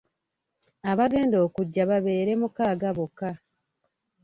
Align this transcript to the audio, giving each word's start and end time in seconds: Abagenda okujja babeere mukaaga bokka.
Abagenda 0.91 1.37
okujja 1.45 1.83
babeere 1.89 2.31
mukaaga 2.41 2.89
bokka. 2.97 3.29